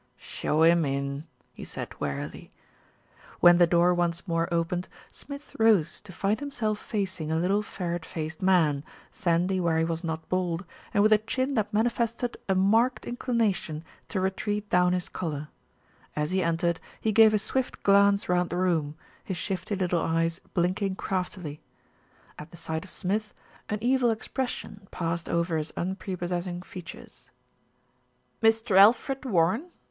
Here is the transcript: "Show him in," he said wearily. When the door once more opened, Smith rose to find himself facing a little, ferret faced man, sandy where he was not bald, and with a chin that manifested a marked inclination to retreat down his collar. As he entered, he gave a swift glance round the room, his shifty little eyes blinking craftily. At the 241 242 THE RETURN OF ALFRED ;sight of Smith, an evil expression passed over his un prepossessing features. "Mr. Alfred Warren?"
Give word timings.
"Show 0.17 0.63
him 0.63 0.83
in," 0.83 1.27
he 1.53 1.63
said 1.63 1.93
wearily. 2.01 2.51
When 3.39 3.59
the 3.59 3.67
door 3.67 3.93
once 3.93 4.27
more 4.27 4.51
opened, 4.51 4.87
Smith 5.11 5.55
rose 5.59 6.01
to 6.01 6.11
find 6.11 6.39
himself 6.39 6.79
facing 6.79 7.29
a 7.29 7.35
little, 7.35 7.61
ferret 7.61 8.03
faced 8.03 8.41
man, 8.41 8.83
sandy 9.11 9.59
where 9.59 9.77
he 9.77 9.85
was 9.85 10.03
not 10.03 10.27
bald, 10.27 10.65
and 10.91 11.03
with 11.03 11.13
a 11.13 11.19
chin 11.19 11.53
that 11.53 11.71
manifested 11.71 12.35
a 12.49 12.55
marked 12.55 13.05
inclination 13.05 13.83
to 14.09 14.19
retreat 14.19 14.67
down 14.71 14.93
his 14.93 15.07
collar. 15.07 15.49
As 16.15 16.31
he 16.31 16.41
entered, 16.41 16.79
he 16.99 17.11
gave 17.11 17.31
a 17.31 17.37
swift 17.37 17.83
glance 17.83 18.27
round 18.27 18.49
the 18.49 18.57
room, 18.57 18.95
his 19.23 19.37
shifty 19.37 19.75
little 19.75 20.01
eyes 20.01 20.39
blinking 20.55 20.95
craftily. 20.95 21.61
At 22.39 22.49
the 22.49 22.57
241 22.57 22.57
242 22.57 22.57
THE 22.57 22.57
RETURN 22.57 22.57
OF 22.57 22.57
ALFRED 22.57 22.59
;sight 22.65 22.85
of 22.85 22.89
Smith, 22.89 23.33
an 23.69 23.79
evil 23.83 24.09
expression 24.09 24.87
passed 24.89 25.29
over 25.29 25.57
his 25.57 25.71
un 25.77 25.95
prepossessing 25.95 26.63
features. 26.63 27.29
"Mr. 28.41 28.75
Alfred 28.79 29.25
Warren?" 29.25 29.67